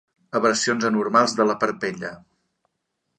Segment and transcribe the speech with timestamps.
[0.37, 2.13] Eversions anormals de la parpella.